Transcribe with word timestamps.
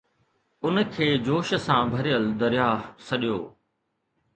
ان 0.65 0.75
کي 0.95 1.07
جوش 1.27 1.53
سان 1.67 1.83
ڀريل 1.93 2.25
درياهه 2.41 2.93
سڏيو 3.07 3.41